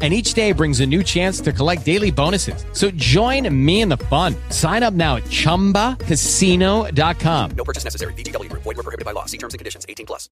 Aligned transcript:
And 0.00 0.14
each 0.14 0.34
day 0.34 0.52
brings 0.52 0.78
a 0.78 0.86
new 0.86 1.02
chance 1.02 1.40
to 1.40 1.52
collect 1.52 1.84
daily 1.84 2.12
bonuses. 2.12 2.64
So 2.72 2.88
join 2.92 3.52
me 3.52 3.80
in 3.80 3.88
the 3.88 3.96
fun. 3.96 4.36
Sign 4.50 4.84
up 4.84 4.94
now 4.94 5.16
at 5.16 5.24
chumbacasino.com. 5.24 7.50
No 7.56 7.64
purchase 7.64 7.82
necessary. 7.82 8.12
VGW 8.12 8.48
Group. 8.48 8.62
Void 8.62 8.76
were 8.76 8.84
prohibited 8.84 9.04
by 9.04 9.10
law. 9.10 9.24
See 9.24 9.38
terms 9.38 9.54
and 9.54 9.58
conditions. 9.58 9.84
18 9.88 10.06
plus. 10.06 10.30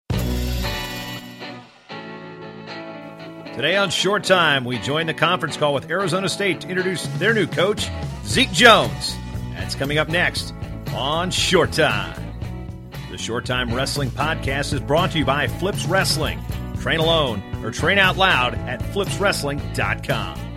Today 3.55 3.77
on 3.77 3.91
Short 3.91 4.25
Time, 4.25 4.65
we 4.65 4.79
join 4.79 5.07
the 5.07 5.13
conference 5.13 5.57
call 5.57 5.75
with 5.75 5.91
Arizona 5.91 6.29
State 6.31 6.63
to 6.63 6.69
introduce 6.69 7.07
their 7.19 7.35
new 7.35 7.47
coach, 7.47 7.89
Zeke 8.25 8.53
Jones. 8.53 9.17
That's 9.55 9.75
coming 9.75 9.99
up 9.99 10.09
next 10.09 10.55
on 10.95 11.31
Short 11.31 11.73
Time. 11.73 12.17
The 13.11 13.19
Short 13.19 13.45
Time 13.45 13.75
Wrestling 13.75 14.09
Podcast 14.11 14.73
is 14.73 14.81
brought 14.81 15.11
to 15.11 15.19
you 15.19 15.27
by 15.27 15.47
Flips 15.47 15.85
Wrestling. 15.85 16.41
Train 16.81 16.99
alone 17.01 17.43
or 17.65 17.71
train 17.71 17.99
out 17.99 18.17
loud 18.17 18.55
at 18.55 18.81
flipswrestling.com. 18.81 20.51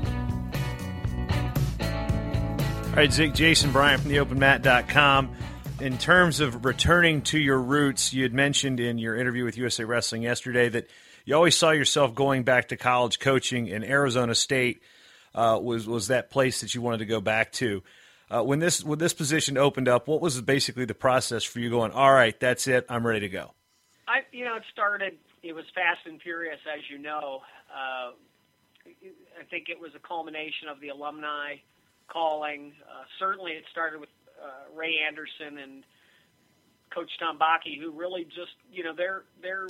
All 2.89 2.97
right, 2.97 3.11
Zeke, 3.11 3.33
Jason 3.33 3.71
Bryant 3.71 4.01
from 4.01 4.11
theopenmat.com. 4.11 5.35
In 5.81 5.97
terms 5.97 6.39
of 6.39 6.63
returning 6.63 7.23
to 7.23 7.39
your 7.39 7.59
roots, 7.59 8.13
you 8.13 8.23
had 8.23 8.33
mentioned 8.33 8.79
in 8.79 8.99
your 8.99 9.17
interview 9.17 9.43
with 9.43 9.57
USA 9.57 9.83
Wrestling 9.83 10.21
yesterday 10.21 10.69
that 10.69 10.87
you 11.25 11.35
always 11.35 11.57
saw 11.57 11.71
yourself 11.71 12.13
going 12.13 12.43
back 12.43 12.67
to 12.67 12.77
college 12.77 13.19
coaching, 13.19 13.71
and 13.71 13.83
Arizona 13.83 14.35
State 14.35 14.81
uh, 15.33 15.59
was 15.61 15.87
was 15.87 16.07
that 16.07 16.29
place 16.29 16.61
that 16.61 16.75
you 16.75 16.81
wanted 16.81 16.99
to 16.99 17.05
go 17.05 17.19
back 17.19 17.51
to. 17.53 17.81
Uh, 18.29 18.43
when 18.43 18.59
this 18.59 18.83
when 18.83 18.99
this 18.99 19.13
position 19.13 19.57
opened 19.57 19.87
up, 19.87 20.07
what 20.07 20.21
was 20.21 20.39
basically 20.41 20.85
the 20.85 20.93
process 20.93 21.43
for 21.43 21.59
you 21.59 21.69
going? 21.69 21.91
All 21.91 22.13
right, 22.13 22.39
that's 22.39 22.67
it. 22.67 22.85
I'm 22.89 23.05
ready 23.05 23.21
to 23.21 23.29
go. 23.29 23.53
I, 24.07 24.21
you 24.31 24.45
know, 24.45 24.55
it 24.55 24.63
started. 24.71 25.17
It 25.43 25.53
was 25.53 25.65
fast 25.75 26.05
and 26.05 26.21
furious, 26.21 26.59
as 26.67 26.81
you 26.89 26.97
know. 26.97 27.41
Uh, 27.71 28.11
I 28.85 29.43
think 29.49 29.69
it 29.69 29.79
was 29.79 29.91
a 29.95 30.07
culmination 30.07 30.67
of 30.67 30.79
the 30.81 30.89
alumni 30.89 31.55
calling. 32.11 32.73
Uh, 32.83 33.03
certainly, 33.19 33.51
it 33.53 33.63
started 33.71 33.99
with 33.99 34.09
uh, 34.35 34.67
Ray 34.75 34.99
Anderson 35.07 35.57
and 35.57 35.83
Coach 36.93 37.09
Tom 37.19 37.39
Bakke, 37.39 37.79
who 37.79 37.91
really 37.91 38.25
just, 38.25 38.55
you 38.71 38.83
know, 38.83 38.93
their 38.95 39.23
their 39.41 39.67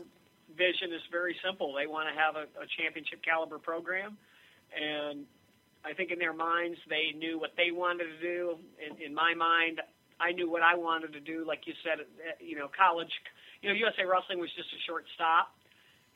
vision 0.58 0.94
is 0.94 1.02
very 1.12 1.36
simple. 1.46 1.74
They 1.74 1.88
want 1.88 2.10
to 2.10 2.16
have 2.18 2.36
a, 2.36 2.46
a 2.58 2.66
championship 2.78 3.24
caliber 3.24 3.60
program, 3.60 4.18
and 4.74 5.26
I 5.86 5.94
think 5.94 6.12
in 6.12 6.20
their 6.20 6.34
minds 6.34 6.78
they 6.90 7.18
knew 7.18 7.40
what 7.40 7.52
they 7.56 7.72
wanted 7.72 8.06
to 8.06 8.20
do. 8.20 8.58
In, 8.82 8.98
in 9.02 9.14
my 9.14 9.34
mind, 9.34 9.82
I 10.20 10.32
knew 10.32 10.50
what 10.50 10.62
I 10.64 10.76
wanted 10.76 11.14
to 11.14 11.20
do. 11.20 11.46
Like 11.46 11.66
you 11.66 11.74
said, 11.84 12.02
uh, 12.02 12.36
you 12.40 12.58
know, 12.58 12.68
college, 12.76 13.12
you 13.64 13.72
know, 13.72 13.76
USA 13.80 14.04
Wrestling 14.04 14.44
was 14.44 14.52
just 14.60 14.68
a 14.76 14.82
short 14.84 15.08
stop, 15.16 15.56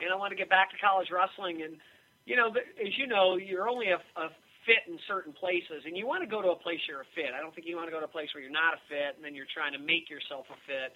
and 0.04 0.12
I 0.12 0.20
want 0.20 0.36
to 0.36 0.40
get 0.40 0.52
back 0.52 0.70
to 0.76 0.78
college 0.84 1.08
wrestling. 1.08 1.64
And 1.64 1.80
you 2.28 2.36
know, 2.36 2.52
as 2.52 2.94
you 3.00 3.08
know, 3.08 3.40
you're 3.40 3.72
only 3.72 3.96
a, 3.96 4.04
a 4.20 4.28
fit 4.68 4.84
in 4.92 5.00
certain 5.08 5.32
places, 5.32 5.88
and 5.88 5.96
you 5.96 6.04
want 6.04 6.28
to 6.28 6.30
go 6.30 6.44
to 6.44 6.52
a 6.52 6.60
place 6.60 6.84
you're 6.92 7.08
a 7.08 7.12
fit. 7.16 7.32
I 7.32 7.40
don't 7.40 7.56
think 7.56 7.66
you 7.66 7.80
want 7.80 7.88
to 7.88 7.96
go 7.96 8.04
to 8.04 8.12
a 8.12 8.12
place 8.12 8.28
where 8.36 8.44
you're 8.44 8.52
not 8.52 8.76
a 8.76 8.82
fit, 8.92 9.16
and 9.16 9.24
then 9.24 9.32
you're 9.32 9.48
trying 9.56 9.72
to 9.72 9.80
make 9.80 10.12
yourself 10.12 10.44
a 10.52 10.60
fit. 10.68 10.92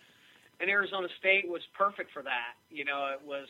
And 0.60 0.68
Arizona 0.68 1.08
State 1.18 1.48
was 1.48 1.64
perfect 1.74 2.12
for 2.12 2.22
that. 2.22 2.60
You 2.68 2.84
know, 2.84 3.16
it 3.16 3.24
was 3.24 3.48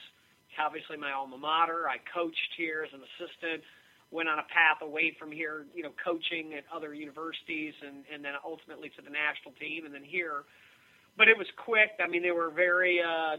obviously 0.61 0.95
my 0.95 1.09
alma 1.09 1.41
mater. 1.41 1.89
I 1.89 1.97
coached 2.13 2.53
here 2.53 2.85
as 2.85 2.93
an 2.93 3.01
assistant, 3.17 3.65
went 4.13 4.29
on 4.29 4.37
a 4.37 4.45
path 4.53 4.85
away 4.85 5.17
from 5.17 5.33
here, 5.33 5.65
you 5.73 5.81
know, 5.81 5.91
coaching 5.97 6.53
at 6.53 6.69
other 6.69 6.93
universities, 6.93 7.73
and 7.81 8.05
and 8.13 8.21
then 8.21 8.37
ultimately 8.45 8.93
to 8.93 9.01
the 9.01 9.09
national 9.09 9.57
team, 9.57 9.89
and 9.89 9.91
then 9.91 10.05
here. 10.05 10.45
But 11.17 11.27
it 11.27 11.37
was 11.37 11.47
quick. 11.57 11.91
I 12.03 12.07
mean, 12.07 12.23
they 12.23 12.31
were 12.31 12.49
very 12.49 12.99
uh, 13.01 13.37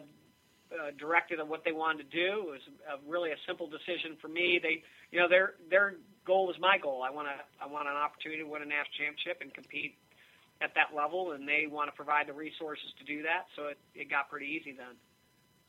uh, 0.72 0.90
directed 0.98 1.40
on 1.40 1.48
what 1.48 1.64
they 1.64 1.72
wanted 1.72 2.10
to 2.10 2.16
do. 2.16 2.48
It 2.48 2.50
was 2.50 2.60
a, 2.88 3.10
really 3.10 3.30
a 3.30 3.36
simple 3.46 3.66
decision 3.66 4.16
for 4.20 4.28
me. 4.28 4.60
They, 4.62 4.82
you 5.10 5.18
know, 5.18 5.28
their 5.28 5.54
their 5.70 5.94
goal 6.26 6.50
is 6.50 6.56
my 6.60 6.78
goal. 6.78 7.02
I 7.02 7.10
want 7.10 7.28
to 7.28 7.34
I 7.62 7.66
want 7.66 7.88
an 7.88 7.94
opportunity 7.94 8.42
to 8.42 8.48
win 8.48 8.62
a 8.62 8.66
national 8.66 8.96
championship 8.98 9.38
and 9.40 9.52
compete 9.52 9.96
at 10.60 10.74
that 10.74 10.94
level, 10.96 11.32
and 11.32 11.48
they 11.48 11.66
want 11.68 11.90
to 11.90 11.96
provide 11.96 12.28
the 12.28 12.32
resources 12.32 12.86
to 12.98 13.04
do 13.04 13.22
that. 13.22 13.46
So 13.56 13.66
it, 13.66 13.78
it 13.94 14.10
got 14.10 14.30
pretty 14.30 14.46
easy 14.46 14.72
then. 14.72 14.96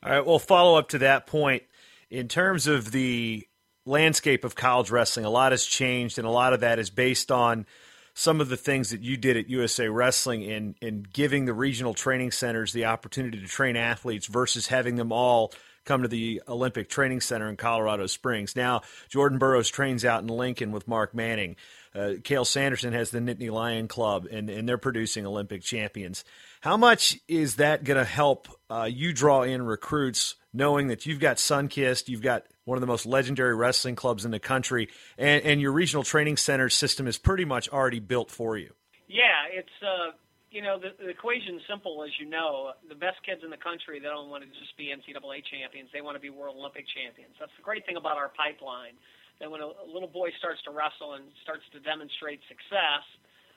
All 0.02 0.12
right. 0.12 0.24
Well, 0.24 0.38
follow 0.38 0.78
up 0.78 0.90
to 0.90 0.98
that 0.98 1.26
point 1.26 1.64
in 2.10 2.28
terms 2.28 2.66
of 2.66 2.92
the 2.92 3.46
landscape 3.86 4.44
of 4.44 4.54
college 4.54 4.90
wrestling. 4.90 5.26
A 5.26 5.30
lot 5.30 5.52
has 5.52 5.64
changed, 5.64 6.18
and 6.18 6.26
a 6.26 6.30
lot 6.30 6.52
of 6.52 6.60
that 6.60 6.78
is 6.78 6.90
based 6.90 7.32
on 7.32 7.66
some 8.14 8.40
of 8.40 8.48
the 8.48 8.56
things 8.56 8.90
that 8.90 9.02
you 9.02 9.16
did 9.16 9.36
at 9.36 9.50
USA 9.50 9.88
Wrestling 9.88 10.42
in 10.42 10.76
in 10.80 11.04
giving 11.12 11.44
the 11.44 11.52
regional 11.52 11.94
training 11.94 12.30
centers 12.30 12.72
the 12.72 12.86
opportunity 12.86 13.40
to 13.40 13.46
train 13.46 13.76
athletes 13.76 14.26
versus 14.26 14.68
having 14.68 14.96
them 14.96 15.12
all 15.12 15.52
come 15.84 16.02
to 16.02 16.08
the 16.08 16.42
Olympic 16.48 16.88
Training 16.88 17.20
Center 17.20 17.48
in 17.48 17.56
Colorado 17.56 18.06
Springs. 18.06 18.56
Now, 18.56 18.82
Jordan 19.08 19.38
Burroughs 19.38 19.68
trains 19.68 20.04
out 20.04 20.22
in 20.22 20.28
Lincoln 20.28 20.72
with 20.72 20.88
Mark 20.88 21.14
Manning. 21.14 21.56
Uh, 21.94 22.14
Sanderson 22.44 22.92
has 22.92 23.10
the 23.10 23.20
Nittany 23.20 23.52
Lion 23.52 23.86
Club, 23.86 24.26
and, 24.30 24.50
and 24.50 24.68
they're 24.68 24.78
producing 24.78 25.26
Olympic 25.26 25.62
champions. 25.62 26.24
How 26.60 26.76
much 26.76 27.18
is 27.28 27.56
that 27.56 27.84
going 27.84 27.98
to 27.98 28.04
help 28.04 28.48
uh, 28.68 28.88
you 28.90 29.12
draw 29.12 29.42
in 29.42 29.62
recruits, 29.62 30.34
knowing 30.52 30.88
that 30.88 31.06
you've 31.06 31.20
got 31.20 31.36
Sunkist, 31.36 32.08
you've 32.08 32.22
got 32.22 32.44
one 32.64 32.76
of 32.76 32.80
the 32.80 32.86
most 32.86 33.06
legendary 33.06 33.54
wrestling 33.54 33.96
clubs 33.96 34.24
in 34.24 34.30
the 34.30 34.40
country, 34.40 34.88
and, 35.18 35.44
and 35.44 35.60
your 35.60 35.72
regional 35.72 36.02
training 36.02 36.36
center 36.36 36.68
system 36.68 37.06
is 37.06 37.18
pretty 37.18 37.44
much 37.44 37.68
already 37.68 38.00
built 38.00 38.30
for 38.30 38.56
you? 38.56 38.72
Yeah, 39.06 39.46
it's 39.52 39.68
uh, 39.82 40.16
you 40.54 40.62
know, 40.62 40.78
the, 40.78 40.94
the 41.02 41.10
equation's 41.10 41.66
simple, 41.66 42.06
as 42.06 42.14
you 42.22 42.30
know. 42.30 42.78
The 42.86 42.94
best 42.94 43.18
kids 43.26 43.42
in 43.42 43.50
the 43.50 43.58
country, 43.58 43.98
they 43.98 44.06
don't 44.06 44.30
want 44.30 44.46
to 44.46 44.50
just 44.54 44.70
be 44.78 44.94
NCAA 44.94 45.42
champions. 45.50 45.90
They 45.90 45.98
want 45.98 46.14
to 46.14 46.22
be 46.22 46.30
World 46.30 46.54
Olympic 46.54 46.86
champions. 46.94 47.34
That's 47.42 47.52
the 47.58 47.66
great 47.66 47.82
thing 47.90 47.98
about 47.98 48.14
our 48.14 48.30
pipeline. 48.38 48.94
That 49.42 49.50
when 49.50 49.58
a, 49.58 49.66
a 49.66 49.88
little 49.90 50.06
boy 50.06 50.30
starts 50.38 50.62
to 50.64 50.70
wrestle 50.70 51.18
and 51.18 51.26
starts 51.42 51.66
to 51.74 51.82
demonstrate 51.82 52.38
success, 52.46 53.02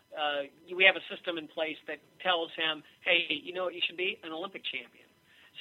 uh, 0.09 0.50
we 0.74 0.89
have 0.89 0.97
a 0.97 1.06
system 1.06 1.38
in 1.38 1.45
place 1.45 1.78
that 1.85 2.01
tells 2.25 2.50
him, 2.57 2.81
hey, 3.06 3.29
you 3.29 3.53
know 3.53 3.69
what 3.69 3.78
you 3.78 3.84
should 3.85 4.00
be? 4.00 4.18
An 4.25 4.34
Olympic 4.34 4.66
champion. 4.66 5.06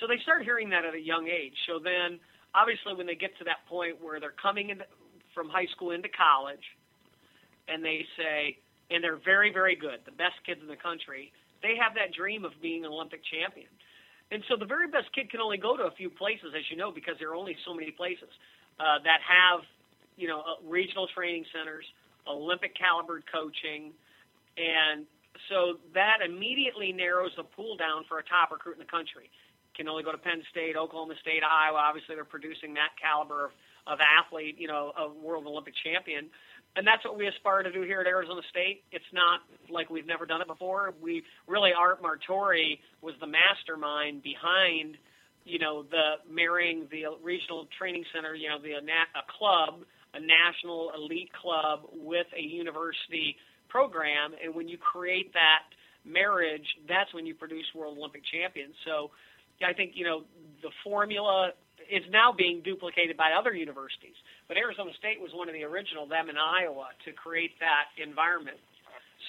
So 0.00 0.08
they 0.08 0.16
start 0.24 0.40
hearing 0.40 0.72
that 0.72 0.88
at 0.88 0.96
a 0.96 1.04
young 1.04 1.28
age. 1.28 1.56
So 1.68 1.76
then, 1.76 2.16
obviously, 2.56 2.96
when 2.96 3.06
they 3.06 3.14
get 3.14 3.36
to 3.38 3.44
that 3.44 3.68
point 3.68 4.00
where 4.00 4.18
they're 4.18 4.40
coming 4.40 4.70
in 4.70 4.80
from 5.34 5.52
high 5.52 5.68
school 5.76 5.92
into 5.92 6.08
college, 6.08 6.64
and 7.68 7.84
they 7.84 8.00
say, 8.16 8.56
and 8.90 9.04
they're 9.04 9.20
very, 9.20 9.52
very 9.52 9.76
good, 9.76 10.00
the 10.08 10.16
best 10.16 10.40
kids 10.46 10.60
in 10.62 10.68
the 10.68 10.80
country, 10.80 11.32
they 11.60 11.76
have 11.76 11.92
that 11.94 12.16
dream 12.16 12.44
of 12.44 12.52
being 12.62 12.84
an 12.84 12.90
Olympic 12.90 13.20
champion. 13.28 13.68
And 14.32 14.42
so 14.48 14.56
the 14.56 14.66
very 14.66 14.88
best 14.88 15.12
kid 15.14 15.30
can 15.30 15.40
only 15.40 15.58
go 15.58 15.76
to 15.76 15.84
a 15.84 15.94
few 15.94 16.10
places, 16.10 16.56
as 16.56 16.64
you 16.70 16.76
know, 16.76 16.90
because 16.90 17.14
there 17.18 17.30
are 17.30 17.38
only 17.38 17.54
so 17.66 17.74
many 17.74 17.90
places 17.90 18.30
uh, 18.80 18.98
that 19.04 19.20
have, 19.22 19.60
you 20.16 20.26
know, 20.26 20.40
uh, 20.40 20.58
regional 20.66 21.06
training 21.14 21.44
centers, 21.54 21.84
Olympic 22.26 22.74
calibered 22.74 23.22
coaching, 23.30 23.92
and 24.56 25.06
so 25.48 25.78
that 25.94 26.24
immediately 26.24 26.90
narrows 26.90 27.30
the 27.36 27.44
pool 27.44 27.76
down 27.76 28.02
for 28.08 28.18
a 28.18 28.24
top 28.24 28.50
recruit 28.50 28.72
in 28.72 28.82
the 28.82 28.90
country. 28.90 29.30
Can 29.76 29.88
only 29.88 30.02
go 30.02 30.12
to 30.12 30.18
Penn 30.18 30.42
State, 30.50 30.76
Oklahoma 30.76 31.14
State, 31.20 31.42
Iowa. 31.44 31.78
Obviously, 31.78 32.14
they're 32.14 32.24
producing 32.24 32.74
that 32.74 32.96
caliber 33.00 33.46
of, 33.46 33.50
of 33.86 33.98
athlete, 34.00 34.56
you 34.58 34.68
know, 34.68 34.92
a 34.96 35.12
world 35.12 35.46
Olympic 35.46 35.74
champion 35.84 36.30
and 36.76 36.86
that's 36.86 37.04
what 37.04 37.16
we 37.16 37.26
aspire 37.26 37.62
to 37.62 37.72
do 37.72 37.82
here 37.82 38.00
at 38.00 38.06
Arizona 38.06 38.42
State. 38.50 38.84
It's 38.92 39.08
not 39.12 39.40
like 39.70 39.88
we've 39.88 40.06
never 40.06 40.26
done 40.26 40.42
it 40.42 40.46
before. 40.46 40.92
We 41.00 41.24
really 41.48 41.70
Art 41.76 42.02
Martori 42.02 42.78
was 43.00 43.14
the 43.18 43.26
mastermind 43.26 44.22
behind, 44.22 44.96
you 45.44 45.58
know, 45.58 45.84
the 45.84 46.20
marrying 46.30 46.86
the 46.90 47.16
regional 47.22 47.66
training 47.78 48.04
center, 48.14 48.34
you 48.34 48.50
know, 48.50 48.60
the 48.60 48.72
a 48.76 49.24
club, 49.38 49.80
a 50.12 50.20
national 50.20 50.92
elite 50.94 51.32
club 51.32 51.88
with 51.94 52.26
a 52.36 52.42
university 52.42 53.36
program, 53.68 54.32
and 54.42 54.54
when 54.54 54.68
you 54.68 54.76
create 54.78 55.32
that 55.32 55.64
marriage, 56.04 56.66
that's 56.86 57.12
when 57.14 57.26
you 57.26 57.34
produce 57.34 57.64
world 57.74 57.98
Olympic 57.98 58.22
champions. 58.30 58.74
So, 58.84 59.10
I 59.64 59.72
think 59.72 59.92
you 59.94 60.04
know 60.04 60.22
the 60.62 60.70
formula 60.84 61.52
is 61.90 62.02
now 62.10 62.34
being 62.36 62.62
duplicated 62.62 63.16
by 63.16 63.30
other 63.38 63.54
universities. 63.54 64.16
But 64.48 64.56
Arizona 64.56 64.90
State 64.98 65.20
was 65.20 65.30
one 65.32 65.48
of 65.48 65.54
the 65.54 65.64
original, 65.64 66.06
them 66.06 66.28
in 66.28 66.36
Iowa, 66.36 66.88
to 67.04 67.12
create 67.12 67.52
that 67.60 67.94
environment. 68.02 68.58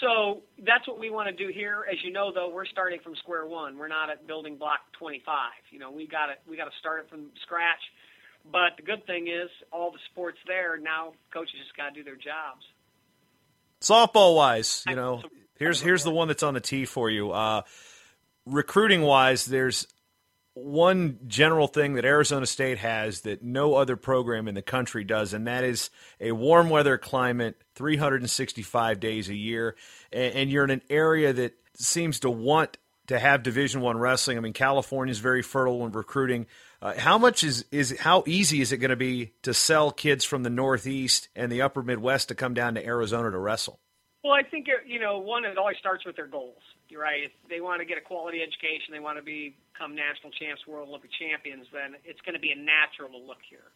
So 0.02 0.42
that's 0.60 0.88
what 0.88 1.00
we 1.00 1.10
want 1.10 1.30
to 1.30 1.36
do 1.36 1.52
here. 1.52 1.86
As 1.90 1.98
you 2.04 2.12
know, 2.12 2.32
though, 2.32 2.50
we're 2.50 2.66
starting 2.66 3.00
from 3.04 3.16
square 3.16 3.46
one. 3.46 3.78
We're 3.78 3.88
not 3.88 4.10
at 4.10 4.28
building 4.28 4.58
block 4.58 4.80
25. 5.00 5.24
You 5.72 5.80
know, 5.80 5.92
we 5.92 6.08
got 6.08 6.28
to 6.28 6.34
we 6.50 6.58
got 6.58 6.66
to 6.66 6.78
start 6.80 7.06
it 7.06 7.10
from 7.10 7.28
scratch. 7.44 7.82
But 8.52 8.78
the 8.78 8.84
good 8.84 9.06
thing 9.06 9.28
is, 9.28 9.50
all 9.72 9.92
the 9.92 10.00
sports 10.12 10.38
there 10.48 10.78
now. 10.78 11.14
Coaches 11.34 11.56
just 11.60 11.76
got 11.76 11.90
to 11.90 11.96
do 11.96 12.04
their 12.04 12.16
jobs. 12.16 12.64
Softball 13.82 14.36
wise, 14.36 14.84
you 14.88 14.96
know, 14.96 15.22
here's 15.58 15.82
here's 15.82 16.04
the 16.04 16.12
one 16.12 16.28
that's 16.28 16.44
on 16.44 16.54
the 16.54 16.62
tee 16.62 16.86
for 16.86 17.10
you. 17.10 17.32
Uh, 17.32 17.62
recruiting 18.46 19.02
wise, 19.02 19.46
there's 19.46 19.88
one 20.64 21.20
general 21.28 21.68
thing 21.68 21.94
that 21.94 22.06
Arizona 22.06 22.46
State 22.46 22.78
has 22.80 23.22
that 23.22 23.44
no 23.44 23.76
other 23.76 23.96
program 23.96 24.48
in 24.48 24.56
the 24.56 24.62
country 24.62 25.04
does, 25.04 25.34
and 25.34 25.48
that 25.48 25.64
is 25.64 25.90
a 26.20 26.32
warm 26.32 26.70
weather 26.70 26.98
climate, 26.98 27.62
365 27.76 29.00
days 29.00 29.30
a 29.30 29.36
year, 29.36 29.76
and 30.12 30.50
you're 30.50 30.64
in 30.64 30.72
an 30.72 30.82
area 30.90 31.34
that 31.34 31.54
seems 31.76 32.20
to 32.22 32.30
want 32.30 32.78
to 33.08 33.20
have 33.20 33.44
Division 33.44 33.82
One 33.82 33.98
wrestling. 33.98 34.38
I 34.38 34.42
mean, 34.42 34.54
California 34.54 35.12
is 35.12 35.20
very 35.20 35.42
fertile 35.42 35.86
in 35.86 35.92
recruiting. 35.92 36.46
Uh, 36.82 36.94
how 36.98 37.18
much 37.18 37.44
is 37.44 37.66
is 37.72 37.98
how 38.00 38.24
easy 38.28 38.62
is 38.62 38.72
it 38.72 38.78
going 38.78 38.90
to 38.90 38.96
be 38.96 39.34
to 39.44 39.54
sell 39.54 39.92
kids 39.92 40.26
from 40.26 40.44
the 40.44 40.50
Northeast 40.50 41.30
and 41.36 41.52
the 41.52 41.62
Upper 41.62 41.82
Midwest 41.82 42.30
to 42.30 42.36
come 42.36 42.54
down 42.54 42.76
to 42.76 42.86
Arizona 42.86 43.32
to 43.32 43.38
wrestle? 43.38 43.80
Well, 44.24 44.34
I 44.34 44.44
think 44.44 44.68
you 44.86 45.00
know 45.00 45.20
one. 45.20 45.46
It 45.46 45.58
always 45.58 45.78
starts 45.78 46.06
with 46.06 46.16
their 46.16 46.28
goals. 46.28 46.62
You're 46.90 47.04
right. 47.04 47.28
If 47.28 47.34
they 47.50 47.60
want 47.60 47.84
to 47.84 47.88
get 47.88 47.98
a 47.98 48.06
quality 48.06 48.40
education, 48.40 48.96
they 48.96 49.04
want 49.04 49.20
to 49.20 49.26
become 49.26 49.92
national 49.96 50.32
champs, 50.40 50.64
world 50.66 50.88
Olympic 50.88 51.12
champions. 51.20 51.68
Then 51.72 52.00
it's 52.08 52.22
going 52.24 52.36
to 52.36 52.44
be 52.44 52.56
a 52.56 52.60
natural 52.60 53.12
to 53.12 53.20
look 53.20 53.44
here. 53.44 53.70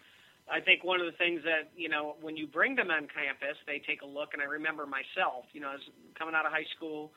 I 0.48 0.60
think 0.60 0.84
one 0.84 1.00
of 1.00 1.06
the 1.06 1.16
things 1.20 1.44
that 1.44 1.72
you 1.76 1.88
know 1.88 2.16
when 2.24 2.36
you 2.36 2.48
bring 2.48 2.76
them 2.76 2.90
on 2.90 3.08
campus, 3.12 3.60
they 3.68 3.84
take 3.84 4.02
a 4.02 4.10
look. 4.10 4.32
And 4.34 4.42
I 4.42 4.48
remember 4.48 4.88
myself, 4.88 5.46
you 5.52 5.60
know, 5.60 5.76
as 5.76 5.84
coming 6.18 6.36
out 6.36 6.48
of 6.48 6.52
high 6.52 6.68
school, 6.76 7.12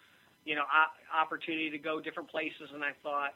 you 0.44 0.54
know, 0.54 0.66
opportunity 1.14 1.70
to 1.70 1.78
go 1.78 2.02
different 2.02 2.30
places, 2.30 2.74
and 2.74 2.82
I 2.82 2.92
thought 3.02 3.34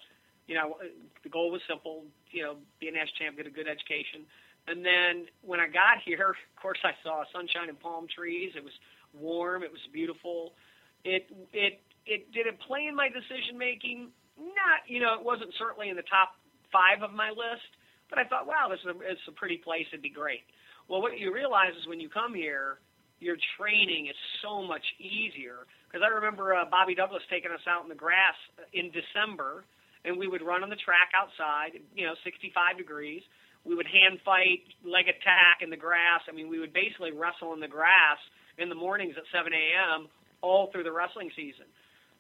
you 0.49 0.57
know, 0.57 0.81
the 1.23 1.29
goal 1.29 1.53
was 1.53 1.61
simple, 1.69 2.03
you 2.33 2.43
know, 2.43 2.57
be 2.81 2.89
a 2.89 2.93
national 2.93 3.15
champ, 3.21 3.37
get 3.37 3.47
a 3.47 3.53
good 3.53 3.69
education. 3.69 4.25
And 4.67 4.85
then 4.85 5.29
when 5.45 5.61
I 5.61 5.69
got 5.69 6.01
here, 6.05 6.35
of 6.57 6.57
course, 6.61 6.81
I 6.83 6.97
saw 7.05 7.23
sunshine 7.31 7.69
and 7.69 7.79
palm 7.79 8.09
trees. 8.09 8.53
It 8.57 8.65
was 8.65 8.73
warm. 9.13 9.63
It 9.63 9.71
was 9.71 9.85
beautiful. 9.93 10.57
It 11.05 11.31
it 11.53 11.79
it 12.09 12.33
did 12.33 12.47
it 12.47 12.59
play 12.67 12.87
in 12.89 12.97
my 12.97 13.09
decision 13.09 13.57
making? 13.57 14.11
Not, 14.39 14.87
you 14.87 15.01
know, 15.01 15.15
it 15.15 15.25
wasn't 15.25 15.53
certainly 15.59 15.91
in 15.91 15.97
the 15.97 16.07
top 16.09 16.39
five 16.73 17.03
of 17.03 17.13
my 17.13 17.31
list. 17.31 17.69
But 18.09 18.19
I 18.19 18.25
thought, 18.25 18.47
wow, 18.47 18.69
this 18.71 18.81
is 18.81 18.89
a, 18.89 18.97
it's 19.05 19.27
a 19.29 19.37
pretty 19.37 19.59
place. 19.59 19.85
It'd 19.93 20.03
be 20.03 20.11
great. 20.11 20.47
Well, 20.89 21.03
what 21.03 21.19
you 21.19 21.35
realize 21.35 21.77
is 21.77 21.87
when 21.87 22.01
you 22.01 22.09
come 22.09 22.33
here, 22.33 22.81
your 23.21 23.37
training 23.61 24.07
is 24.09 24.17
so 24.41 24.63
much 24.63 24.85
easier. 24.97 25.69
Because 25.87 26.01
I 26.01 26.09
remember 26.09 26.55
uh, 26.55 26.65
Bobby 26.71 26.95
Douglas 26.95 27.23
taking 27.29 27.51
us 27.51 27.65
out 27.69 27.83
in 27.83 27.89
the 27.89 27.99
grass 27.99 28.37
in 28.73 28.91
December 28.91 29.65
and 30.05 30.17
we 30.17 30.29
would 30.29 30.43
run 30.43 30.63
on 30.63 30.71
the 30.71 30.81
track 30.81 31.11
outside, 31.13 31.81
you 31.95 32.07
know, 32.07 32.15
65 32.25 32.79
degrees. 32.79 33.23
We 33.65 33.75
would 33.75 33.87
hand 33.87 34.21
fight, 34.25 34.65
leg 34.87 35.09
attack 35.09 35.61
in 35.61 35.71
the 35.71 35.77
grass. 35.77 36.23
I 36.29 36.33
mean, 36.33 36.49
we 36.49 36.61
would 36.61 36.73
basically 36.73 37.13
wrestle 37.13 37.53
in 37.53 37.61
the 37.61 37.69
grass 37.69 38.17
in 38.57 38.69
the 38.69 38.79
mornings 38.79 39.15
at 39.19 39.25
7 39.35 39.53
a.m. 39.53 40.09
all 40.41 40.71
through 40.71 40.85
the 40.85 40.93
wrestling 40.93 41.31
season. 41.35 41.67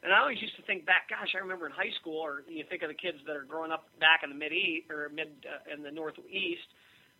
And 0.02 0.14
I 0.14 0.22
always 0.22 0.38
used 0.38 0.54
to 0.56 0.62
think 0.62 0.86
back, 0.86 1.10
gosh, 1.10 1.34
I 1.34 1.42
remember 1.42 1.66
in 1.66 1.74
high 1.74 1.90
school, 1.98 2.22
or 2.22 2.46
you 2.46 2.62
think 2.70 2.82
of 2.86 2.88
the 2.88 2.98
kids 2.98 3.18
that 3.26 3.34
are 3.34 3.42
growing 3.42 3.72
up 3.74 3.90
back 3.98 4.22
in 4.22 4.30
the 4.30 4.38
mid 4.38 4.54
east 4.54 4.86
or 4.90 5.10
mid 5.10 5.34
uh, 5.42 5.74
in 5.74 5.82
the 5.82 5.90
northeast, 5.90 6.70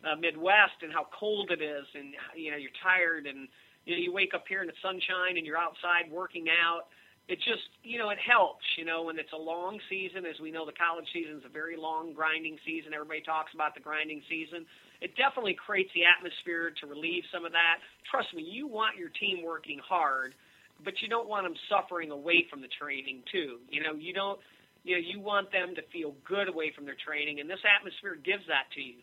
uh, 0.07 0.15
Midwest, 0.15 0.79
and 0.87 0.95
how 0.95 1.11
cold 1.11 1.51
it 1.51 1.59
is, 1.59 1.87
and 1.99 2.15
you 2.39 2.55
know 2.55 2.57
you're 2.57 2.75
tired, 2.79 3.27
and 3.27 3.51
you 3.83 3.97
know 3.97 4.01
you 4.01 4.13
wake 4.15 4.31
up 4.31 4.47
here 4.47 4.63
in 4.63 4.71
the 4.71 4.79
sunshine, 4.79 5.35
and 5.35 5.43
you're 5.43 5.59
outside 5.59 6.07
working 6.07 6.47
out. 6.55 6.87
It 7.27 7.43
just 7.43 7.67
you 7.83 7.99
know 7.99 8.15
it 8.15 8.23
helps 8.23 8.63
you 8.79 8.87
know 8.87 9.11
when 9.11 9.19
it's 9.19 9.35
a 9.35 9.43
long 9.43 9.83
season 9.91 10.23
as 10.23 10.39
we 10.39 10.55
know 10.55 10.63
the 10.63 10.79
college 10.79 11.11
season 11.11 11.43
is 11.43 11.47
a 11.51 11.51
very 11.51 11.75
long 11.75 12.15
grinding 12.15 12.63
season. 12.63 12.95
Everybody 12.95 13.27
talks 13.27 13.51
about 13.59 13.75
the 13.75 13.83
grinding 13.83 14.23
season. 14.31 14.63
It 15.03 15.19
definitely 15.19 15.59
creates 15.59 15.91
the 15.99 16.07
atmosphere 16.07 16.71
to 16.79 16.87
relieve 16.87 17.27
some 17.35 17.43
of 17.43 17.51
that. 17.59 17.83
Trust 18.07 18.31
me 18.39 18.47
you 18.47 18.71
want 18.71 18.95
your 18.95 19.11
team 19.19 19.43
working 19.43 19.83
hard 19.83 20.39
but 20.85 20.95
you 21.03 21.09
don't 21.09 21.29
want 21.29 21.45
them 21.45 21.55
suffering 21.69 22.11
away 22.11 22.47
from 22.51 22.61
the 22.61 22.69
training 22.79 23.23
too. 23.31 23.59
You 23.71 23.83
know 23.83 23.95
you 23.95 24.13
don't 24.13 24.39
you 24.85 24.97
know 24.97 25.03
you 25.03 25.21
want 25.21 25.53
them 25.53 25.75
to 25.75 25.83
feel 25.93 26.15
good 26.27 26.49
away 26.49 26.73
from 26.75 26.85
their 26.85 26.97
training 26.99 27.41
and 27.41 27.49
this 27.49 27.63
atmosphere 27.65 28.17
gives 28.17 28.47
that 28.49 28.71
to 28.75 28.81
you. 28.81 29.03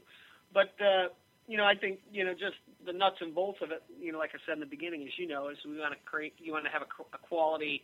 But 0.54 0.74
uh 0.82 1.14
you 1.48 1.58
know, 1.58 1.66
I 1.66 1.76
think 1.76 2.00
you 2.12 2.26
know 2.26 2.34
just 2.34 2.58
the 2.86 2.94
nuts 2.94 3.18
and 3.22 3.34
bolts 3.34 3.60
of 3.62 3.72
it. 3.72 3.84
You 4.02 4.12
know, 4.12 4.18
like 4.18 4.32
I 4.34 4.42
said 4.46 4.54
in 4.58 4.60
the 4.60 4.70
beginning, 4.70 5.04
as 5.04 5.14
you 5.18 5.28
know, 5.28 5.50
is 5.50 5.58
we 5.66 5.78
want 5.78 5.94
to 5.94 6.02
create, 6.06 6.34
you 6.38 6.52
want 6.52 6.66
to 6.66 6.74
have 6.74 6.82
a, 6.82 6.90
a 7.14 7.22
quality 7.22 7.84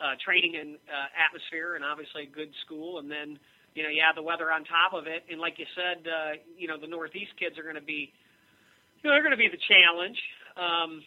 uh, 0.00 0.20
training 0.20 0.56
and 0.60 0.76
uh, 0.84 1.08
atmosphere, 1.16 1.76
and 1.76 1.84
obviously 1.84 2.28
a 2.28 2.30
good 2.30 2.52
school, 2.64 3.00
and 3.00 3.10
then 3.10 3.40
you 3.72 3.82
know 3.82 3.88
you 3.88 4.04
add 4.04 4.16
the 4.16 4.22
weather 4.22 4.52
on 4.52 4.64
top 4.68 4.92
of 4.92 5.08
it, 5.08 5.24
and 5.32 5.40
like 5.40 5.56
you 5.56 5.66
said, 5.72 6.04
uh, 6.04 6.32
you 6.56 6.68
know 6.68 6.76
the 6.76 6.88
Northeast 6.88 7.32
kids 7.40 7.56
are 7.56 7.64
going 7.64 7.80
to 7.80 7.84
be, 7.84 8.12
you 9.00 9.04
know, 9.08 9.16
they're 9.16 9.24
going 9.24 9.36
to 9.36 9.40
be 9.40 9.48
the 9.48 9.64
challenge, 9.64 10.20
um, 10.60 11.00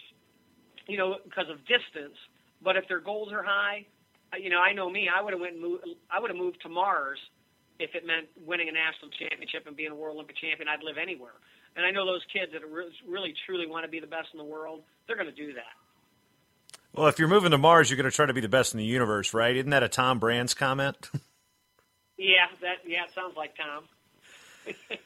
you 0.87 0.97
know, 0.97 1.17
because 1.23 1.49
of 1.49 1.59
distance. 1.65 2.17
But 2.61 2.77
if 2.77 2.87
their 2.87 2.99
goals 2.99 3.31
are 3.31 3.43
high, 3.43 3.85
uh, 4.33 4.37
you 4.37 4.49
know, 4.49 4.59
I 4.59 4.73
know 4.73 4.89
me, 4.89 5.09
I 5.13 5.21
would 5.21 5.33
have 5.33 5.41
went, 5.41 5.59
moved, 5.59 5.85
I 6.09 6.19
would 6.19 6.29
have 6.29 6.37
moved 6.37 6.61
to 6.61 6.69
Mars 6.69 7.19
if 7.79 7.95
it 7.95 8.05
meant 8.05 8.27
winning 8.45 8.69
a 8.69 8.71
national 8.71 9.11
championship 9.19 9.67
and 9.67 9.75
being 9.75 9.91
a 9.91 9.95
World 9.95 10.15
Olympic 10.15 10.37
champion. 10.37 10.67
I'd 10.69 10.83
live 10.83 10.97
anywhere. 10.97 11.33
And 11.75 11.85
I 11.85 11.91
know 11.91 12.05
those 12.05 12.21
kids 12.31 12.51
that 12.53 12.61
really, 12.69 13.33
truly 13.45 13.67
want 13.67 13.83
to 13.83 13.89
be 13.89 13.99
the 13.99 14.07
best 14.07 14.29
in 14.31 14.37
the 14.37 14.45
world. 14.45 14.81
They're 15.07 15.17
going 15.17 15.29
to 15.29 15.35
do 15.35 15.53
that. 15.53 15.73
Well, 16.93 17.07
if 17.07 17.17
you're 17.17 17.27
moving 17.27 17.51
to 17.51 17.57
Mars, 17.57 17.89
you're 17.89 17.97
going 17.97 18.09
to 18.09 18.15
try 18.15 18.27
to 18.27 18.33
be 18.33 18.41
the 18.41 18.49
best 18.49 18.73
in 18.73 18.77
the 18.77 18.85
universe, 18.85 19.33
right? 19.33 19.55
Isn't 19.55 19.71
that 19.71 19.81
a 19.81 19.89
Tom 19.89 20.19
Brands 20.19 20.53
comment? 20.53 21.09
yeah, 22.17 22.45
that 22.61 22.77
yeah, 22.85 23.05
it 23.05 23.11
sounds 23.15 23.35
like 23.35 23.55
Tom. 23.57 23.85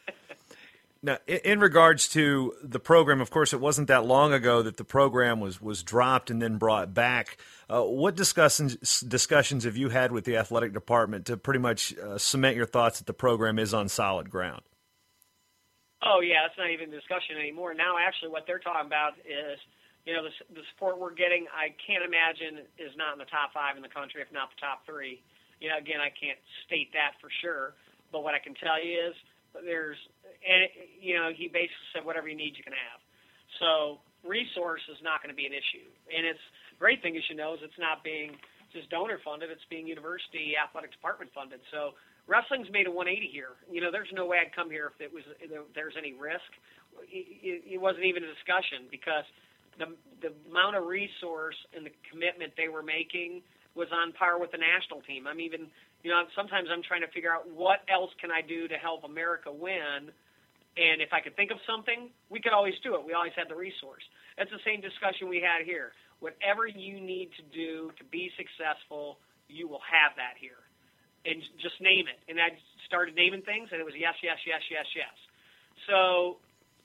now, 1.02 1.18
in 1.28 1.60
regards 1.60 2.08
to 2.10 2.54
the 2.64 2.80
program, 2.80 3.22
of 3.22 3.30
course, 3.30 3.54
it 3.54 3.60
wasn't 3.60 3.88
that 3.88 4.06
long 4.06 4.34
ago 4.34 4.62
that 4.62 4.78
the 4.78 4.84
program 4.84 5.40
was 5.40 5.62
was 5.62 5.84
dropped 5.84 6.30
and 6.30 6.42
then 6.42 6.58
brought 6.58 6.94
back. 6.94 7.38
Uh, 7.70 7.84
what 7.84 8.16
discussions 8.16 9.02
discussions 9.02 9.64
have 9.64 9.78
you 9.78 9.90
had 9.90 10.12
with 10.12 10.26
the 10.26 10.38
athletic 10.38 10.74
department 10.74 11.26
to 11.26 11.38
pretty 11.38 11.60
much 11.60 11.98
uh, 11.98 12.18
cement 12.18 12.56
your 12.56 12.66
thoughts 12.66 13.00
that 13.00 13.08
the 13.08 13.14
program 13.14 13.60
is 13.60 13.74
on 13.74 13.90
solid 13.90 14.30
ground? 14.30 14.62
Oh 16.04 16.22
yeah, 16.22 16.46
it's 16.46 16.58
not 16.58 16.70
even 16.70 16.90
a 16.90 16.96
discussion 16.96 17.38
anymore. 17.40 17.74
Now, 17.74 17.96
actually, 18.00 18.30
what 18.30 18.46
they're 18.48 18.60
talking 18.60 18.88
about 18.88 19.14
is 19.26 19.60
you 20.08 20.16
know, 20.16 20.24
the, 20.24 20.32
the 20.56 20.64
support 20.72 20.96
we're 20.96 21.12
getting, 21.12 21.52
I 21.52 21.76
can't 21.84 22.00
imagine 22.00 22.64
is 22.80 22.96
not 22.96 23.12
in 23.12 23.20
the 23.20 23.28
top 23.28 23.52
five 23.52 23.76
in 23.76 23.84
the 23.84 23.92
country, 23.92 24.24
if 24.24 24.32
not 24.32 24.48
the 24.56 24.64
top 24.64 24.88
three. 24.88 25.20
You 25.60 25.68
know, 25.68 25.76
again, 25.76 26.00
I 26.00 26.08
can't 26.16 26.40
state 26.64 26.96
that 26.96 27.20
for 27.20 27.28
sure, 27.44 27.76
but 28.16 28.24
what 28.24 28.32
I 28.32 28.40
can 28.40 28.56
tell 28.56 28.80
you 28.80 29.12
is 29.12 29.16
there's, 29.68 30.00
and 30.44 30.70
you 31.00 31.16
know, 31.16 31.30
he 31.34 31.48
basically 31.48 31.90
said 31.94 32.06
whatever 32.06 32.28
you 32.28 32.38
need, 32.38 32.58
you 32.58 32.64
can 32.64 32.76
have. 32.76 33.00
So 33.60 34.02
resource 34.26 34.84
is 34.92 35.00
not 35.02 35.24
going 35.24 35.32
to 35.32 35.38
be 35.38 35.46
an 35.46 35.56
issue, 35.56 35.88
and 36.12 36.26
it's 36.26 36.42
great 36.78 37.02
thing 37.02 37.16
as 37.18 37.24
you 37.30 37.36
know 37.36 37.54
is 37.56 37.62
it's 37.64 37.80
not 37.80 38.04
being 38.04 38.36
just 38.74 38.90
donor 38.90 39.20
funded; 39.24 39.50
it's 39.50 39.66
being 39.70 39.88
university 39.88 40.54
athletic 40.58 40.92
department 40.92 41.32
funded. 41.34 41.62
So 41.72 41.98
wrestling's 42.28 42.70
made 42.70 42.86
a 42.86 42.94
180 42.94 43.30
here. 43.32 43.56
You 43.72 43.82
know, 43.82 43.90
there's 43.90 44.12
no 44.12 44.28
way 44.28 44.38
I'd 44.44 44.54
come 44.54 44.70
here 44.70 44.92
if 44.94 45.00
it 45.00 45.12
was 45.12 45.24
if 45.40 45.50
there's 45.74 45.96
any 45.98 46.14
risk. 46.14 46.50
It, 47.10 47.78
it 47.78 47.80
wasn't 47.80 48.06
even 48.06 48.26
a 48.26 48.32
discussion 48.32 48.90
because 48.92 49.26
the 49.80 49.94
the 50.22 50.34
amount 50.50 50.76
of 50.76 50.86
resource 50.86 51.58
and 51.76 51.86
the 51.86 51.94
commitment 52.10 52.54
they 52.58 52.68
were 52.68 52.84
making 52.84 53.42
was 53.78 53.88
on 53.94 54.12
par 54.18 54.42
with 54.42 54.52
the 54.52 54.58
national 54.58 55.06
team. 55.06 55.30
I'm 55.30 55.40
even, 55.40 55.70
you 56.02 56.10
know, 56.10 56.26
sometimes 56.34 56.68
I'm 56.74 56.82
trying 56.82 57.06
to 57.06 57.12
figure 57.14 57.30
out 57.30 57.46
what 57.46 57.86
else 57.86 58.10
can 58.20 58.34
I 58.34 58.42
do 58.42 58.68
to 58.68 58.76
help 58.76 59.06
America 59.06 59.54
win. 59.54 60.10
And 60.78 61.02
if 61.02 61.12
I 61.12 61.22
could 61.22 61.36
think 61.36 61.50
of 61.50 61.58
something, 61.66 62.10
we 62.30 62.40
could 62.40 62.54
always 62.54 62.76
do 62.84 62.94
it. 62.96 63.02
We 63.04 63.14
always 63.14 63.34
had 63.36 63.50
the 63.50 63.56
resource. 63.58 64.04
That's 64.38 64.52
the 64.52 64.62
same 64.64 64.80
discussion 64.80 65.28
we 65.28 65.42
had 65.42 65.66
here. 65.66 65.92
Whatever 66.20 66.68
you 66.68 67.02
need 67.02 67.34
to 67.38 67.44
do 67.50 67.92
to 67.98 68.04
be 68.06 68.32
successful, 68.38 69.18
you 69.50 69.68
will 69.68 69.82
have 69.82 70.14
that 70.18 70.38
here. 70.38 70.62
And 71.26 71.42
just 71.58 71.82
name 71.82 72.06
it. 72.08 72.22
And 72.30 72.40
I 72.40 72.54
started 72.86 73.16
naming 73.16 73.42
things, 73.42 73.70
and 73.72 73.82
it 73.82 73.86
was 73.86 73.98
yes, 73.98 74.16
yes, 74.22 74.38
yes, 74.46 74.62
yes, 74.70 74.86
yes. 74.96 75.16
So 75.90 76.38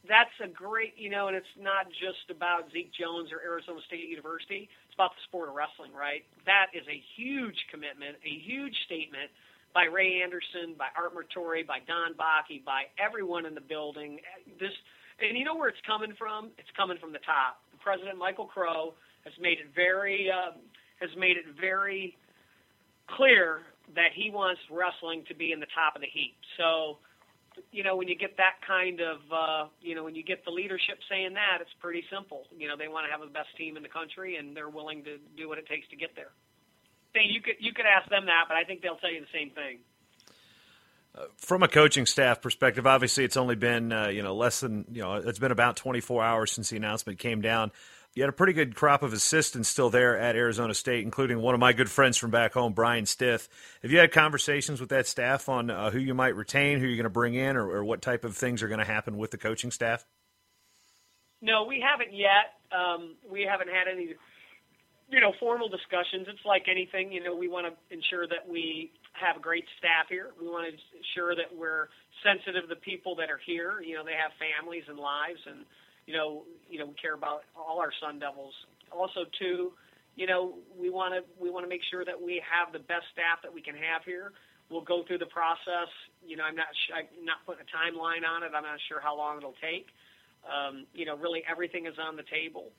that's 0.08 0.34
a 0.42 0.48
great, 0.48 0.96
you 0.96 1.10
know, 1.10 1.28
and 1.28 1.36
it's 1.36 1.54
not 1.60 1.86
just 1.92 2.26
about 2.30 2.72
Zeke 2.72 2.90
Jones 2.96 3.30
or 3.30 3.44
Arizona 3.44 3.80
State 3.86 4.08
University. 4.08 4.68
It's 4.88 4.94
about 4.94 5.12
the 5.14 5.22
sport 5.28 5.48
of 5.48 5.54
wrestling, 5.54 5.92
right? 5.92 6.24
That 6.44 6.72
is 6.74 6.82
a 6.88 6.98
huge 7.14 7.68
commitment, 7.70 8.16
a 8.24 8.34
huge 8.40 8.74
statement 8.84 9.30
by 9.74 9.84
Ray 9.84 10.22
Anderson, 10.22 10.74
by 10.76 10.88
Art 10.96 11.12
Martori, 11.14 11.66
by 11.66 11.78
Don 11.86 12.14
Bakke, 12.14 12.64
by 12.64 12.84
everyone 12.98 13.46
in 13.46 13.54
the 13.54 13.60
building. 13.64 14.18
This, 14.60 14.72
and 15.20 15.36
you 15.36 15.44
know 15.44 15.56
where 15.56 15.68
it's 15.68 15.82
coming 15.86 16.12
from? 16.18 16.50
It's 16.58 16.70
coming 16.76 16.98
from 17.00 17.12
the 17.12 17.22
top. 17.24 17.60
President 17.80 18.18
Michael 18.18 18.46
Crow 18.46 18.94
has 19.24 19.34
made 19.40 19.58
it 19.58 19.72
very, 19.74 20.30
uh, 20.30 20.56
has 21.00 21.10
made 21.18 21.36
it 21.36 21.44
very 21.60 22.16
clear 23.16 23.62
that 23.94 24.14
he 24.14 24.30
wants 24.30 24.60
wrestling 24.70 25.24
to 25.28 25.34
be 25.34 25.52
in 25.52 25.60
the 25.60 25.70
top 25.74 25.96
of 25.96 26.02
the 26.02 26.08
heap. 26.12 26.36
So 26.56 26.98
you 27.70 27.84
know, 27.84 27.96
when 27.96 28.08
you 28.08 28.16
get 28.16 28.36
that 28.36 28.60
kind 28.66 29.00
of, 29.00 29.18
uh, 29.32 29.68
you 29.80 29.94
know, 29.94 30.04
when 30.04 30.14
you 30.14 30.22
get 30.22 30.44
the 30.44 30.50
leadership 30.50 30.98
saying 31.10 31.34
that, 31.34 31.58
it's 31.60 31.74
pretty 31.80 32.04
simple. 32.12 32.44
You 32.56 32.68
know, 32.68 32.76
they 32.76 32.88
want 32.88 33.06
to 33.06 33.12
have 33.12 33.20
the 33.20 33.32
best 33.32 33.48
team 33.58 33.76
in 33.76 33.82
the 33.82 33.88
country, 33.88 34.36
and 34.36 34.56
they're 34.56 34.70
willing 34.70 35.04
to 35.04 35.18
do 35.36 35.48
what 35.48 35.58
it 35.58 35.66
takes 35.66 35.88
to 35.88 35.96
get 35.96 36.10
there. 36.16 36.32
Hey, 37.14 37.26
you 37.28 37.40
could 37.42 37.56
you 37.60 37.72
could 37.72 37.86
ask 37.86 38.08
them 38.08 38.26
that, 38.26 38.44
but 38.48 38.56
I 38.56 38.64
think 38.64 38.82
they'll 38.82 38.96
tell 38.96 39.12
you 39.12 39.20
the 39.20 39.26
same 39.32 39.50
thing. 39.50 39.78
Uh, 41.14 41.24
from 41.36 41.62
a 41.62 41.68
coaching 41.68 42.06
staff 42.06 42.40
perspective, 42.40 42.86
obviously 42.86 43.22
it's 43.24 43.36
only 43.36 43.54
been 43.54 43.92
uh, 43.92 44.08
you 44.08 44.22
know 44.22 44.34
less 44.34 44.60
than 44.60 44.86
you 44.90 45.02
know 45.02 45.16
it's 45.16 45.38
been 45.38 45.52
about 45.52 45.76
24 45.76 46.22
hours 46.22 46.52
since 46.52 46.70
the 46.70 46.76
announcement 46.76 47.18
came 47.18 47.42
down. 47.42 47.70
you 48.14 48.22
had 48.22 48.30
a 48.30 48.32
pretty 48.32 48.54
good 48.54 48.74
crop 48.74 49.02
of 49.02 49.12
assistants 49.12 49.68
still 49.68 49.90
there 49.90 50.18
at 50.18 50.36
Arizona 50.36 50.72
State, 50.72 51.04
including 51.04 51.42
one 51.42 51.52
of 51.52 51.60
my 51.60 51.74
good 51.74 51.90
friends 51.90 52.16
from 52.16 52.30
back 52.30 52.54
home, 52.54 52.72
Brian 52.72 53.04
Stith. 53.04 53.50
Have 53.82 53.90
you 53.90 53.98
had 53.98 54.10
conversations 54.10 54.80
with 54.80 54.88
that 54.88 55.06
staff 55.06 55.50
on 55.50 55.68
uh, 55.68 55.90
who 55.90 55.98
you 55.98 56.14
might 56.14 56.34
retain, 56.34 56.78
who 56.78 56.86
you're 56.86 56.96
going 56.96 57.04
to 57.04 57.10
bring 57.10 57.34
in, 57.34 57.56
or, 57.56 57.70
or, 57.70 57.84
what 57.84 58.00
type 58.00 58.24
of 58.24 58.34
things 58.34 58.62
are 58.62 58.68
going 58.68 58.80
to 58.80 58.86
happen 58.86 59.18
with 59.18 59.30
the 59.30 59.38
coaching 59.38 59.70
staff? 59.70 60.06
No, 61.42 61.64
we 61.64 61.80
haven't 61.80 62.14
yet. 62.14 62.54
Um, 62.72 63.16
we 63.30 63.42
haven't 63.42 63.68
had 63.68 63.86
any, 63.86 64.14
formal 65.42 65.66
discussions. 65.66 66.30
It's 66.30 66.46
like 66.46 66.70
anything, 66.70 67.10
you 67.10 67.22
know, 67.26 67.34
we 67.34 67.48
want 67.50 67.66
to 67.66 67.74
ensure 67.90 68.30
that 68.30 68.46
we 68.46 68.94
have 69.18 69.34
a 69.36 69.42
great 69.42 69.66
staff 69.82 70.06
here. 70.06 70.30
We 70.38 70.46
want 70.46 70.70
to 70.70 70.72
ensure 70.94 71.34
that 71.34 71.50
we're 71.50 71.90
sensitive 72.22 72.70
to 72.70 72.70
the 72.70 72.82
people 72.90 73.18
that 73.18 73.28
are 73.34 73.42
here. 73.42 73.82
You 73.82 73.98
know, 73.98 74.04
they 74.06 74.14
have 74.14 74.30
families 74.38 74.86
and 74.86 74.98
lives 75.02 75.42
and– 75.50 75.66
you 76.06 76.14
know, 76.14 76.42
you 76.68 76.78
know, 76.78 76.86
we 76.86 76.94
care 76.94 77.14
about 77.14 77.42
all 77.56 77.78
our 77.80 77.92
Sun 78.00 78.18
Devils. 78.18 78.54
Also, 78.90 79.24
too, 79.38 79.72
you 80.16 80.26
know, 80.26 80.54
we 80.78 80.90
want 80.90 81.14
to 81.14 81.22
we 81.40 81.50
want 81.50 81.64
to 81.64 81.68
make 81.68 81.82
sure 81.90 82.04
that 82.04 82.20
we 82.20 82.42
have 82.42 82.72
the 82.72 82.80
best 82.80 83.06
staff 83.12 83.40
that 83.42 83.52
we 83.52 83.62
can 83.62 83.74
have 83.74 84.04
here. 84.04 84.32
We'll 84.70 84.84
go 84.84 85.04
through 85.06 85.18
the 85.18 85.30
process. 85.30 85.88
You 86.26 86.36
know, 86.36 86.44
I'm 86.44 86.56
not 86.56 86.68
sh- 86.74 86.92
I'm 86.94 87.24
not 87.24 87.44
putting 87.46 87.62
a 87.62 87.70
timeline 87.70 88.26
on 88.28 88.42
it. 88.42 88.52
I'm 88.54 88.64
not 88.64 88.80
sure 88.88 89.00
how 89.00 89.16
long 89.16 89.38
it'll 89.38 89.58
take. 89.62 89.88
Um, 90.42 90.86
you 90.92 91.06
know, 91.06 91.16
really 91.16 91.44
everything 91.48 91.86
is 91.86 91.94
on 92.02 92.16
the 92.16 92.24
table, 92.26 92.72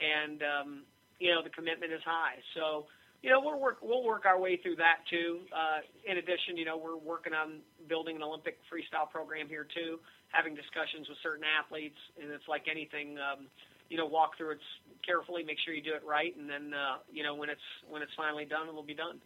and 0.00 0.42
um, 0.42 0.82
you 1.22 1.30
know 1.30 1.42
the 1.42 1.50
commitment 1.50 1.92
is 1.92 2.02
high. 2.04 2.42
So, 2.54 2.86
you 3.22 3.30
know, 3.30 3.40
we'll 3.40 3.60
work 3.60 3.78
we'll 3.80 4.02
work 4.02 4.26
our 4.26 4.38
way 4.38 4.56
through 4.56 4.76
that 4.76 5.06
too. 5.08 5.46
Uh, 5.54 5.86
in 6.04 6.18
addition, 6.18 6.56
you 6.56 6.64
know, 6.64 6.76
we're 6.76 6.98
working 6.98 7.32
on 7.32 7.62
building 7.88 8.16
an 8.16 8.22
Olympic 8.22 8.58
freestyle 8.66 9.08
program 9.08 9.46
here 9.46 9.66
too 9.72 9.98
having 10.32 10.54
discussions 10.54 11.08
with 11.08 11.18
certain 11.22 11.44
athletes, 11.44 11.98
and 12.20 12.30
it's 12.32 12.48
like 12.48 12.66
anything. 12.68 13.18
Um, 13.18 13.46
you 13.88 13.98
know, 13.98 14.06
walk 14.06 14.38
through 14.38 14.52
it 14.52 14.60
carefully, 15.04 15.44
make 15.44 15.58
sure 15.64 15.74
you 15.74 15.82
do 15.82 15.94
it 15.94 16.02
right, 16.04 16.34
and 16.36 16.48
then 16.48 16.72
uh, 16.74 16.96
you 17.12 17.22
know 17.22 17.34
when 17.34 17.50
it's 17.50 17.60
when 17.88 18.02
it's 18.02 18.12
finally 18.16 18.44
done, 18.44 18.66
it'll 18.68 18.82
be 18.82 18.94
done. 18.94 19.20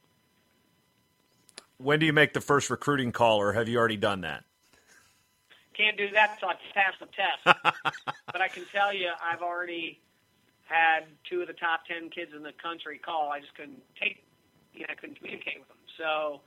When 1.78 2.00
do 2.00 2.06
you 2.06 2.12
make 2.12 2.32
the 2.32 2.40
first 2.40 2.68
recruiting 2.68 3.12
call, 3.12 3.40
or 3.40 3.52
have 3.52 3.68
you 3.68 3.78
already 3.78 3.96
done 3.96 4.22
that? 4.22 4.44
Can't 5.74 5.96
do 5.96 6.10
that 6.10 6.32
until 6.34 6.48
I 6.48 6.54
pass 6.74 6.94
the 6.98 7.06
test. 7.06 7.60
but 8.32 8.40
I 8.40 8.48
can 8.48 8.64
tell 8.72 8.94
you, 8.94 9.10
I've 9.22 9.42
already 9.42 10.00
had 10.66 11.06
two 11.28 11.40
of 11.40 11.46
the 11.48 11.54
top 11.54 11.86
ten 11.86 12.10
kids 12.10 12.32
in 12.36 12.42
the 12.42 12.52
country 12.62 12.98
call. 12.98 13.30
I 13.30 13.40
just 13.40 13.54
couldn't 13.54 13.82
take, 14.00 14.24
you 14.74 14.80
know, 14.80 14.86
I 14.90 14.94
couldn't 14.94 15.16
communicate 15.16 15.58
with 15.58 15.68
them. 15.68 15.78
So 15.96 16.40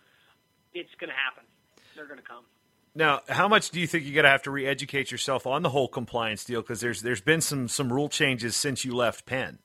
it's 0.73 0.93
going 0.99 1.09
to 1.09 1.15
happen. 1.15 1.43
They're 1.95 2.07
going 2.07 2.19
to 2.19 2.25
come. 2.25 2.43
Now, 2.95 3.21
how 3.29 3.47
much 3.47 3.69
do 3.69 3.79
you 3.79 3.87
think 3.87 4.03
you're 4.05 4.15
going 4.15 4.25
to 4.25 4.31
have 4.31 4.43
to 4.43 4.51
re-educate 4.51 5.11
yourself 5.11 5.45
on 5.45 5.61
the 5.61 5.69
whole 5.69 5.87
compliance 5.87 6.43
deal? 6.43 6.61
Because 6.61 6.81
there's 6.81 7.01
there's 7.01 7.21
been 7.21 7.41
some 7.41 7.67
some 7.67 7.91
rule 7.93 8.09
changes 8.09 8.55
since 8.55 8.83
you 8.83 8.95
left 8.95 9.25
Penn. 9.25 9.59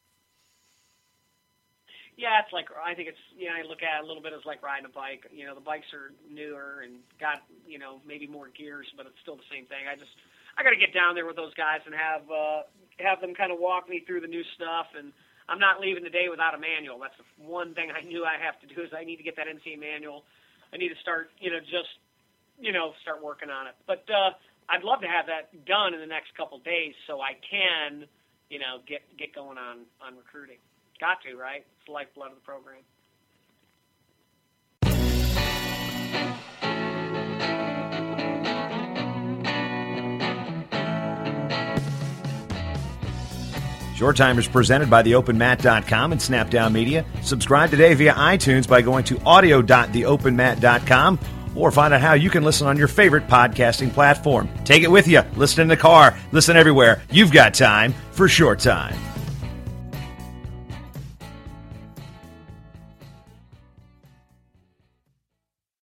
Yeah, 2.16 2.38
it's 2.44 2.52
like 2.52 2.68
I 2.78 2.94
think 2.94 3.08
it's 3.08 3.24
you 3.36 3.48
know 3.48 3.58
I 3.58 3.66
look 3.66 3.82
at 3.82 3.98
it 3.98 4.04
a 4.04 4.06
little 4.06 4.22
bit 4.22 4.32
as 4.32 4.44
like 4.46 4.62
riding 4.62 4.86
a 4.86 4.92
bike. 4.92 5.26
You 5.32 5.46
know, 5.46 5.54
the 5.54 5.64
bikes 5.64 5.90
are 5.92 6.12
newer 6.30 6.84
and 6.84 7.02
got 7.18 7.42
you 7.66 7.78
know 7.78 7.98
maybe 8.06 8.26
more 8.26 8.48
gears, 8.54 8.86
but 8.96 9.06
it's 9.06 9.18
still 9.22 9.36
the 9.36 9.48
same 9.50 9.66
thing. 9.66 9.90
I 9.90 9.96
just 9.96 10.14
I 10.56 10.62
got 10.62 10.70
to 10.70 10.78
get 10.78 10.94
down 10.94 11.16
there 11.16 11.26
with 11.26 11.34
those 11.34 11.54
guys 11.54 11.80
and 11.86 11.94
have 11.94 12.22
uh, 12.30 12.62
have 12.98 13.20
them 13.20 13.34
kind 13.34 13.52
of 13.52 13.58
walk 13.58 13.88
me 13.88 14.02
through 14.06 14.20
the 14.20 14.30
new 14.30 14.42
stuff. 14.54 14.86
And 14.96 15.12
I'm 15.48 15.58
not 15.58 15.80
leaving 15.80 16.02
the 16.02 16.10
day 16.10 16.28
without 16.30 16.54
a 16.54 16.58
manual. 16.58 16.98
That's 16.98 17.16
the 17.18 17.26
one 17.44 17.74
thing 17.74 17.90
I 17.90 18.04
knew 18.06 18.24
I 18.24 18.38
have 18.40 18.60
to 18.62 18.66
do 18.68 18.82
is 18.82 18.90
I 18.96 19.04
need 19.04 19.16
to 19.16 19.26
get 19.26 19.36
that 19.36 19.46
NCAA 19.46 19.78
manual. 19.78 20.24
I 20.72 20.76
need 20.76 20.88
to 20.90 21.00
start 21.02 21.30
you 21.38 21.50
know 21.50 21.60
just 21.60 21.94
you 22.60 22.72
know, 22.72 22.92
start 23.02 23.22
working 23.22 23.50
on 23.50 23.66
it. 23.66 23.74
But 23.86 24.04
uh, 24.10 24.34
I'd 24.68 24.84
love 24.84 25.00
to 25.00 25.08
have 25.08 25.26
that 25.26 25.50
done 25.66 25.94
in 25.94 26.00
the 26.00 26.06
next 26.06 26.36
couple 26.36 26.58
of 26.58 26.64
days 26.64 26.94
so 27.06 27.20
I 27.20 27.34
can, 27.42 28.06
you 28.50 28.58
know, 28.58 28.78
get 28.86 29.02
get 29.18 29.34
going 29.34 29.58
on 29.58 29.86
on 30.00 30.16
recruiting. 30.16 30.58
Got 31.00 31.22
to, 31.26 31.36
right? 31.36 31.66
It's 31.66 31.86
the 31.86 31.92
lifeblood 31.92 32.30
of 32.30 32.38
the 32.38 32.46
program. 32.46 32.82
Short 43.94 44.16
Time 44.16 44.38
is 44.40 44.48
presented 44.48 44.90
by 44.90 45.04
theopenmat.com 45.04 46.12
and 46.12 46.20
Snapdown 46.20 46.72
Media. 46.72 47.04
Subscribe 47.22 47.70
today 47.70 47.94
via 47.94 48.12
iTunes 48.14 48.68
by 48.68 48.82
going 48.82 49.04
to 49.04 49.20
audio.theopenmat.com 49.24 51.18
or 51.54 51.70
find 51.70 51.94
out 51.94 52.00
how 52.00 52.14
you 52.14 52.28
can 52.28 52.42
listen 52.42 52.66
on 52.66 52.76
your 52.76 52.88
favorite 52.88 53.28
podcasting 53.28 53.92
platform. 53.92 54.48
Take 54.64 54.82
it 54.82 54.90
with 54.90 55.06
you. 55.06 55.22
Listen 55.36 55.62
in 55.62 55.68
the 55.68 55.76
car. 55.76 56.18
Listen 56.32 56.56
everywhere. 56.56 57.02
You've 57.10 57.30
got 57.30 57.54
time 57.54 57.94
for 58.10 58.26
short 58.26 58.58
time. 58.58 59.13